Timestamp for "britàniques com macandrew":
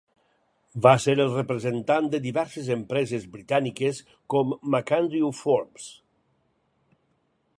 3.35-5.31